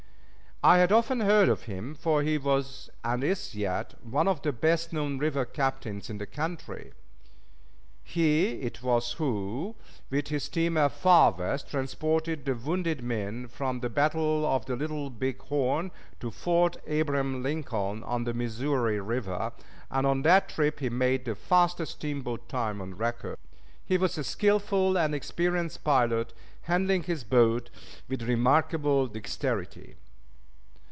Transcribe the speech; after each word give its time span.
I 0.63 0.77
had 0.77 0.91
often 0.91 1.21
heard 1.21 1.49
of 1.49 1.63
him, 1.63 1.95
for 1.95 2.21
he 2.21 2.37
was, 2.37 2.91
and 3.03 3.23
is 3.23 3.55
yet, 3.55 3.95
one 4.05 4.27
of 4.27 4.43
the 4.43 4.51
best 4.53 4.93
known 4.93 5.17
river 5.17 5.43
captains 5.43 6.07
in 6.07 6.19
the 6.19 6.27
country. 6.27 6.93
He 8.03 8.49
it 8.61 8.83
was 8.83 9.13
who, 9.13 9.75
with 10.11 10.27
his 10.27 10.43
steamer 10.43 10.87
Far 10.87 11.31
West, 11.31 11.71
transported 11.71 12.45
the 12.45 12.53
wounded 12.53 13.01
men 13.01 13.47
from 13.47 13.79
the 13.79 13.89
battle 13.89 14.45
of 14.45 14.67
the 14.67 14.75
Little 14.75 15.09
Big 15.09 15.39
Horn 15.41 15.89
to 16.19 16.29
Fort 16.29 16.77
Abraham 16.85 17.41
Lincoln 17.41 18.03
on 18.03 18.25
the 18.25 18.33
Missouri 18.35 18.99
River, 19.01 19.53
and 19.89 20.05
on 20.05 20.21
that 20.21 20.49
trip 20.49 20.79
he 20.79 20.91
made 20.91 21.25
the 21.25 21.33
fastest 21.33 21.93
steamboat 21.93 22.47
time 22.47 22.81
on 22.81 22.95
record. 22.95 23.35
He 23.83 23.97
was 23.97 24.15
a 24.15 24.23
skillful 24.23 24.95
and 24.95 25.15
experienced 25.15 25.83
pilot, 25.83 26.33
handling 26.65 27.01
his 27.01 27.23
boat 27.23 27.71
with 28.07 28.21
remarkable 28.21 29.07
dexterity. 29.07 29.95